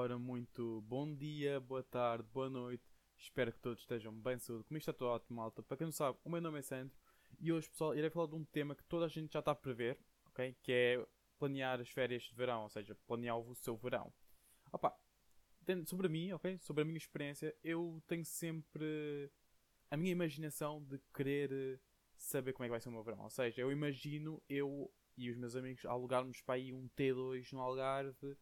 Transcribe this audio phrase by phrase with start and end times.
[0.00, 2.84] Ora, muito bom dia, boa tarde, boa noite.
[3.16, 4.62] Espero que todos estejam bem de saúde.
[4.62, 5.60] Comigo está tudo ótimo, malta.
[5.60, 6.96] Para quem não sabe, o meu nome é Sandro
[7.40, 9.56] e hoje, pessoal, irei falar de um tema que toda a gente já está a
[9.56, 10.56] prever, ok?
[10.62, 11.06] Que é
[11.36, 14.12] planear as férias de verão, ou seja, planear o seu verão.
[14.72, 14.96] Opa,
[15.84, 16.60] sobre mim, ok?
[16.60, 19.28] Sobre a minha experiência, eu tenho sempre
[19.90, 21.80] a minha imaginação de querer
[22.16, 23.22] saber como é que vai ser o meu verão.
[23.22, 27.60] Ou seja, eu imagino eu e os meus amigos alugarmos para aí um T2 no
[27.60, 28.38] Algarve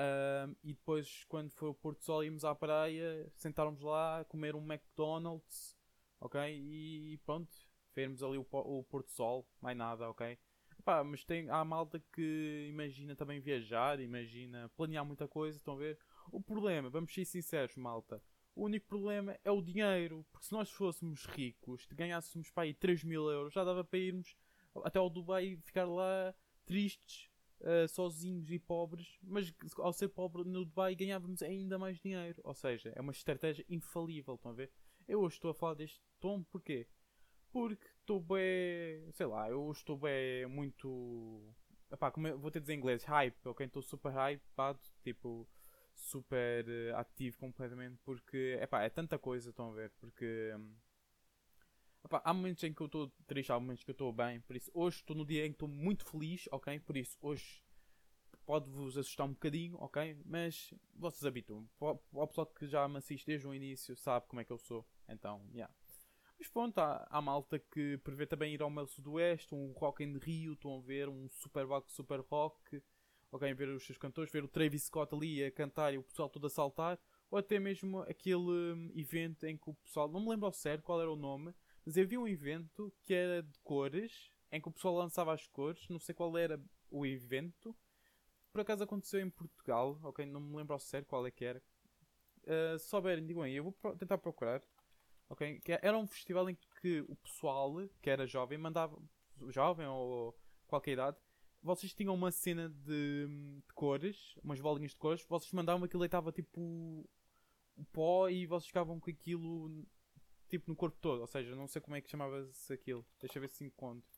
[0.00, 4.64] um, e depois, quando for o Porto Sol, íamos à praia, sentarmos lá, comer um
[4.64, 5.76] McDonald's,
[6.18, 6.40] ok?
[6.50, 7.50] E pronto,
[7.94, 10.38] vermos ali o, o Porto Sol, mais nada, ok?
[10.78, 15.78] Epá, mas tem, há malta que imagina também viajar, imagina planear muita coisa, estão a
[15.78, 15.98] ver?
[16.32, 18.22] O problema, vamos ser sinceros, malta,
[18.54, 23.04] o único problema é o dinheiro, porque se nós fôssemos ricos, ganhássemos para aí 3
[23.04, 24.34] mil euros, já dava para irmos
[24.82, 27.29] até ao Dubai e ficar lá tristes
[27.60, 32.40] uh, sozinhos e pobres, mas ao ser pobre no Dubai ganhávamos ainda mais dinheiro.
[32.44, 34.70] Ou seja, é uma estratégia infalível, estão a ver?
[35.06, 36.86] Eu hoje estou a falar deste tom porquê?
[37.52, 41.54] Porque estou bem, sei lá, eu estou bem muito.
[41.90, 43.66] Epá, como eu vou ter dizer em inglês, hype, ok?
[43.66, 45.48] Estou super hypado, tipo,
[45.92, 49.90] super uh, ativo completamente, porque, epá, é tanta coisa, estão a ver?
[49.98, 50.52] Porque.
[50.56, 50.74] Um,
[52.08, 54.70] Há momentos em que eu estou triste, há momentos que eu estou bem, por isso
[54.74, 56.80] hoje estou no dia em que estou muito feliz, ok?
[56.80, 57.62] Por isso hoje
[58.46, 60.16] pode-vos assustar um bocadinho, ok?
[60.24, 61.68] Mas vocês habituam.
[61.78, 64.84] O pessoal que já me assiste desde o início sabe como é que eu sou,
[65.08, 65.72] então, yeah.
[66.38, 70.16] Mas pronto, há, há malta que prevê também ir ao Mel Sudoeste, um Rock in
[70.16, 72.82] Rio, estão a ver, um Super Rock, Super Rock,
[73.30, 73.52] ok?
[73.54, 76.46] Ver os seus cantores, ver o Travis Scott ali a cantar e o pessoal todo
[76.46, 76.98] a saltar,
[77.30, 80.82] ou até mesmo aquele um, evento em que o pessoal, não me lembro ao certo
[80.82, 81.54] qual era o nome,
[81.90, 85.88] mas havia um evento que era de cores, em que o pessoal lançava as cores,
[85.88, 87.76] não sei qual era o evento.
[88.52, 90.24] Por acaso aconteceu em Portugal, ok?
[90.24, 91.60] Não me lembro ao certo qual é que era.
[92.44, 94.62] Uh, se souberem, digam aí, eu vou pro tentar procurar.
[95.28, 95.58] Ok?
[95.62, 98.96] Que era um festival em que o pessoal, que era jovem, mandava.
[99.48, 101.16] Jovem ou qualquer idade,
[101.60, 103.26] vocês tinham uma cena de,
[103.66, 107.04] de cores, umas bolinhas de cores, vocês mandavam aquilo e estava tipo
[107.92, 109.84] pó e vocês ficavam com aquilo
[110.50, 113.06] tipo no corpo todo, ou seja, não sei como é que chamava-se aquilo.
[113.20, 114.10] Deixa eu ver se encontro.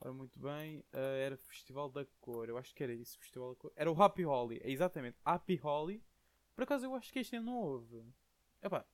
[0.00, 3.56] Ora, muito bem, uh, era Festival da Cor, eu acho que era isso, Festival da
[3.56, 3.72] Cor.
[3.74, 6.02] Era o Happy Holly, é exatamente, Happy Holly.
[6.54, 8.04] Por acaso eu acho que este ano não houve.
[8.62, 8.86] Epá,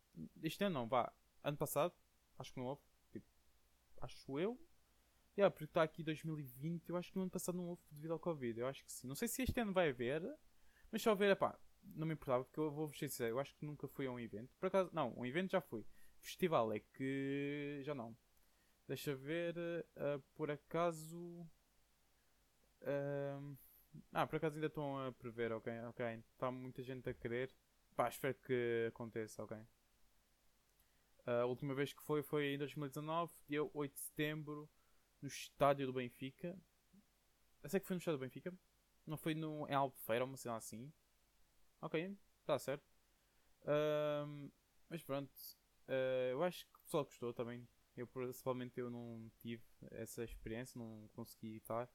[0.43, 1.93] este ano não, vá, ano passado,
[2.39, 2.83] acho que não houve,
[3.13, 3.27] tipo,
[4.01, 4.59] acho eu.
[5.37, 8.19] Yeah, porque está aqui 2020, eu acho que no ano passado não houve devido ao
[8.19, 9.07] Covid, eu acho que sim.
[9.07, 10.23] Não sei se este ano vai haver,
[10.91, 13.87] mas só ver, epá, não me importava, porque eu vou-vos dizer, eu acho que nunca
[13.89, 14.55] fui a um evento.
[14.59, 15.85] Por acaso, não, um evento já fui
[16.25, 18.17] festival é que já não.
[18.87, 21.19] Deixa ver, uh, por acaso.
[22.83, 23.57] Uh,
[24.13, 25.73] ah, por acaso ainda estão a prever, ok?
[25.89, 27.55] Ok, está muita gente a querer.
[27.95, 29.57] Pá, espero que aconteça, ok?
[29.57, 29.67] Uh,
[31.43, 34.69] a última vez que foi foi em 2019, dia 8 de setembro,
[35.23, 36.59] no estádio do Benfica.
[37.63, 38.53] Eu sei que foi no estádio do Benfica.
[39.07, 40.93] Não foi no, em Albufeira, uma cena assim.
[41.81, 42.85] Ok, está certo.
[44.89, 45.33] Mas pronto,
[45.89, 47.67] Uh, eu acho que o pessoal gostou também.
[47.97, 49.63] Eu, principalmente, eu não tive
[49.93, 51.89] essa experiência, não consegui estar.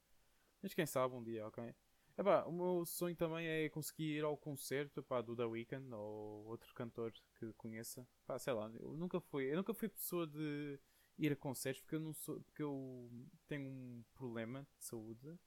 [0.61, 1.73] Mas quem sabe um dia, ok?
[2.17, 6.45] Epá, o meu sonho também é conseguir ir ao concerto pá, do The Weeknd ou
[6.47, 8.05] outro cantor que conheça.
[8.25, 10.77] Pá, sei lá, eu nunca fui, eu nunca fui pessoa de
[11.17, 13.09] ir a concertos porque eu não sou, porque eu
[13.47, 15.39] tenho um problema de saúde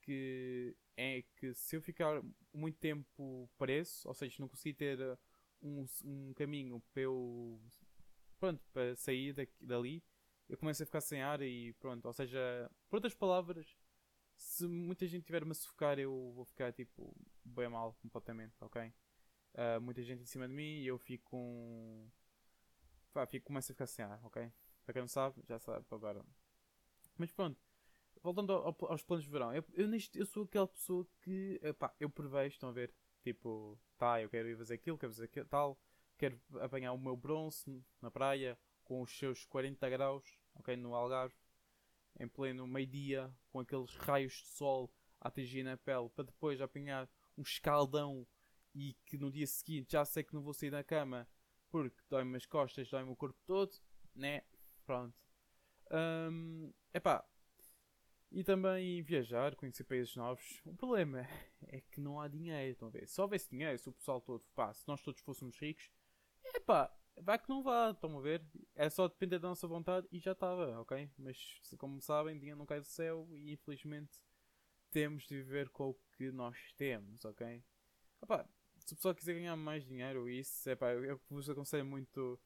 [0.00, 2.22] que é que se eu ficar
[2.54, 5.18] muito tempo preso, ou seja, não conseguir ter
[5.62, 7.60] um, um caminho para eu
[8.38, 10.02] pronto, para sair daqui, dali,
[10.48, 13.76] eu começo a ficar sem ar e pronto, ou seja, por outras palavras,
[14.36, 17.14] se muita gente tiver-me a sufocar, eu vou ficar tipo
[17.44, 18.92] bem mal completamente, ok?
[19.54, 22.08] Uh, muita gente em cima de mim e eu fico com.
[23.12, 24.50] Pá, fico, começo a ficar sem ar, ok?
[24.84, 26.24] Para quem não sabe, já sabe agora.
[27.16, 27.60] Mas pronto,
[28.22, 31.92] voltando ao, aos planos de verão, eu, eu, neste, eu sou aquela pessoa que epá,
[31.98, 32.94] eu prevejo, estão a ver?
[33.28, 35.78] Tipo, tá, eu quero ir fazer aquilo, quero fazer aquilo, tal,
[36.16, 41.34] quero apanhar o meu bronze na praia com os seus 40 graus, ok, no Algarve,
[42.18, 44.90] em pleno meio-dia, com aqueles raios de sol
[45.20, 48.26] a atingir na pele, para depois apanhar um escaldão
[48.74, 51.28] e que no dia seguinte já sei que não vou sair da cama
[51.70, 53.76] porque dói-me as costas, dói-me o corpo todo,
[54.14, 54.42] né?
[54.86, 55.22] Pronto.
[55.90, 57.22] Um, epá,
[58.30, 60.60] e também viajar, conhecer países novos.
[60.64, 61.26] O problema
[61.68, 63.08] é que não há dinheiro, estão a ver?
[63.08, 65.90] Se houvesse dinheiro, se o pessoal todo, pá, se nós todos fôssemos ricos,
[66.44, 68.44] é pá, vai que não vá, estão a ver?
[68.74, 71.10] É só depender da nossa vontade e já estava, ok?
[71.18, 74.20] Mas como sabem, dinheiro não cai do céu e infelizmente
[74.90, 77.62] temos de viver com o que nós temos, ok?
[78.22, 78.48] Epá,
[78.78, 82.38] se o pessoal quiser ganhar mais dinheiro, isso, é pá, eu, vos aconselho muito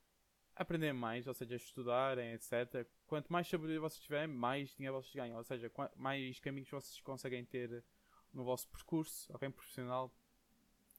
[0.54, 2.86] aprender mais, ou seja, estudarem, etc.
[3.06, 7.44] Quanto mais sabedoria vocês tiverem, mais dinheiro vocês ganham, ou seja, mais caminhos vocês conseguem
[7.44, 7.84] ter
[8.32, 10.12] no vosso percurso, ok, profissional.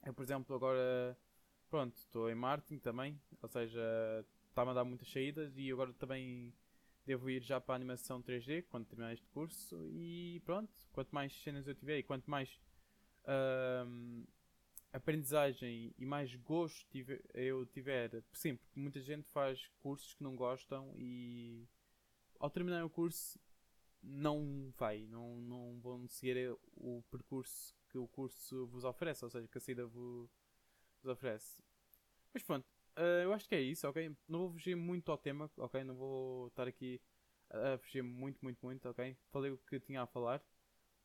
[0.06, 1.18] Eu, por exemplo, agora,
[1.70, 3.82] pronto, estou em marketing também, ou seja,
[4.50, 6.54] está-me a dar muitas saídas e agora também
[7.06, 11.34] devo ir já para a animação 3D quando terminar este curso e pronto, quanto mais
[11.34, 12.50] cenas eu tiver e quanto mais
[13.26, 14.26] uh,
[14.94, 16.88] aprendizagem e mais gosto
[17.34, 21.68] eu tiver, sim, porque muita gente faz cursos que não gostam e
[22.40, 23.40] ao terminar o curso
[24.04, 29.48] não vai, não, não vão seguir o percurso que o curso vos oferece, ou seja,
[29.48, 30.30] que a saída vos,
[31.02, 31.64] vos oferece.
[32.34, 32.66] Mas pronto,
[32.98, 34.16] uh, eu acho que é isso, ok?
[34.28, 35.84] Não vou fugir muito ao tema, ok?
[35.84, 37.02] Não vou estar aqui
[37.50, 39.16] a fugir muito, muito, muito, ok?
[39.32, 40.44] Falei o que tinha a falar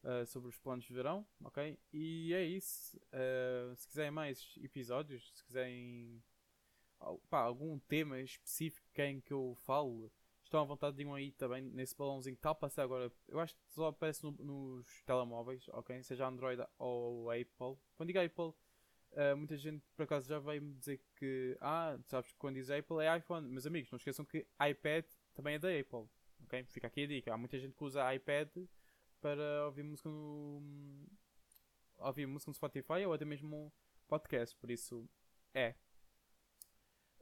[0.05, 1.79] uh, sobre os planos de verão, ok?
[1.93, 2.97] E é isso.
[3.13, 6.23] Uh, se quiserem mais episódios, se quiserem
[7.29, 10.11] pá, algum tema específico em que eu falo,
[10.43, 13.13] estão à vontade de ir aí também nesse balãozinho que está a passar agora.
[13.29, 16.03] Eu acho que só aparece no, nos telemóveis, ok?
[16.03, 17.79] Seja Android ou Apple.
[17.97, 18.55] Quando digo Apple,
[19.13, 22.71] uh, muita gente por acaso já veio me dizer que, ah, sabes que quando diz
[22.71, 23.49] Apple é iPhone.
[23.49, 25.05] Meus amigos, não esqueçam que iPad
[25.35, 26.09] também é da Apple,
[26.45, 26.65] ok?
[26.65, 27.35] Fica aqui a dica.
[27.35, 28.49] Há muita gente que usa iPad
[29.21, 30.63] para ouvir música no.
[31.99, 33.73] ouvir música no Spotify ou até mesmo
[34.07, 35.09] podcast, por isso
[35.55, 35.75] é.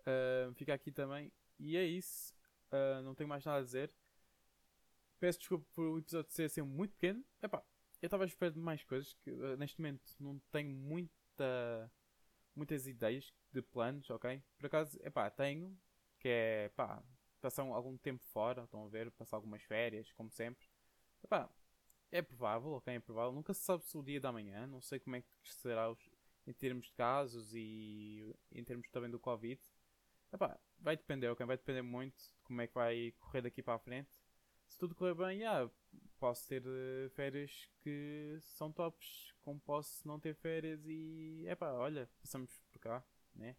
[0.01, 1.33] Uh, fica aqui também.
[1.59, 2.35] E é isso.
[2.71, 3.93] Uh, não tenho mais nada a dizer.
[5.19, 7.25] Peço desculpa por o episódio ser assim muito pequeno.
[7.43, 7.63] Epá,
[8.03, 9.15] eu estava a esperar de mais coisas.
[9.15, 11.91] Que, uh, neste momento não tenho muita,
[12.55, 14.43] muitas ideias de planos, ok?
[14.59, 15.77] Por acaso, epá, tenho.
[16.19, 17.03] Que é, pá,
[17.41, 19.11] passar algum tempo fora, estão a ver?
[19.13, 20.69] Passar algumas férias, como sempre.
[21.23, 21.51] Epá,
[22.11, 23.33] é provável, ok, é provável.
[23.33, 25.99] Nunca se sabe se o dia da manhã, não sei como é que será os,
[26.47, 29.61] em termos de casos e em termos também do Covid.
[30.33, 33.75] Epá, vai depender, ok, vai depender muito de como é que vai correr daqui para
[33.75, 34.11] a frente.
[34.67, 35.71] Se tudo correr bem, yeah,
[36.19, 42.11] posso ter uh, férias que são tops, como posso não ter férias e, epá, olha,
[42.21, 43.05] passamos por cá,
[43.35, 43.57] né?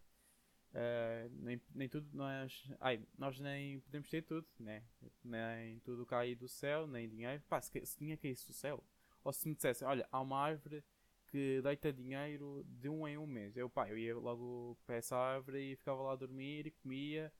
[0.70, 2.68] Uh, nem, nem tudo nós.
[2.80, 4.82] Ai, nós nem podemos ter tudo, né?
[5.24, 7.42] Nem tudo cai do céu, nem dinheiro.
[7.48, 8.84] Pá, se, se dinheiro caísse do céu,
[9.24, 10.84] ou se me dissessem, olha, há uma árvore
[11.26, 13.56] que deita dinheiro de um em um mês.
[13.56, 17.32] Eu, pá, eu ia logo para essa árvore e ficava lá a dormir e comia.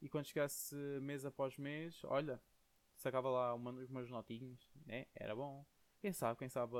[0.00, 2.40] E quando chegasse mês após mês, olha,
[2.96, 5.06] sacava lá uma, umas notinhas, né?
[5.14, 5.64] Era bom.
[6.00, 6.72] Quem sabe, quem sabe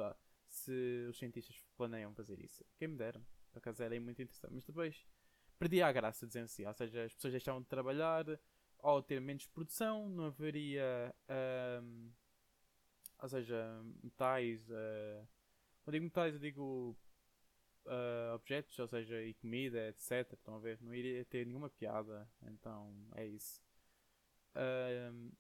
[0.47, 2.65] se os cientistas planeiam fazer isso.
[2.79, 3.21] Quem me dera.
[3.51, 4.53] Por acaso era muito interessante.
[4.53, 5.07] Mas depois
[5.59, 6.67] perdia a graça, dizendo assim.
[6.67, 8.25] Ou seja, as pessoas deixavam de trabalhar
[8.79, 11.15] ou ter menos produção, não haveria.
[11.83, 12.13] Um,
[13.19, 14.69] ou seja, metais.
[14.71, 15.27] Uh,
[15.91, 16.97] digo metais, eu digo
[17.87, 20.33] uh, objetos, ou seja, e comida, etc.
[20.33, 20.81] Estão a ver?
[20.83, 22.29] Não iria ter nenhuma piada.
[22.43, 23.63] Então é isso.
[24.55, 25.33] Uh,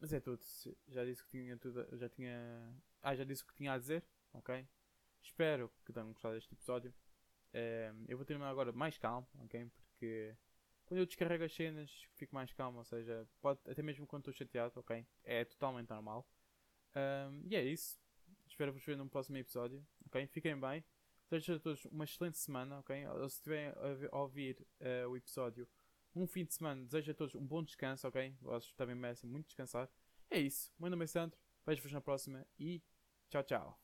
[0.00, 0.42] mas é tudo.
[0.88, 1.96] Já disse que tinha tudo.
[1.96, 2.74] Já tinha.
[3.02, 4.04] Ah, já disse o que tinha a dizer.
[4.32, 4.66] Ok?
[5.22, 6.92] Espero que tenham gostado deste episódio.
[8.08, 9.70] Eu vou terminar agora mais calmo, ok?
[9.76, 10.36] Porque
[10.86, 14.34] quando eu descarrego as cenas fico mais calmo, ou seja, pode, até mesmo quando estou
[14.34, 15.06] chateado, ok?
[15.22, 16.28] É totalmente normal.
[17.46, 17.98] E é isso.
[18.46, 20.26] Espero vos ver num próximo episódio, ok?
[20.28, 20.84] Fiquem bem.
[21.30, 23.06] Desejo a todos uma excelente semana, ok?
[23.08, 23.72] Ou se estiverem
[24.12, 25.68] a ouvir uh, o episódio
[26.14, 28.36] um fim de semana, desejo a todos um bom descanso, ok?
[28.40, 29.90] Vocês também merecem muito descansar.
[30.30, 30.72] É isso.
[30.78, 31.38] Meu nome é Sandro.
[31.66, 32.82] Vejo-vos na próxima e
[33.28, 33.83] tchau, tchau.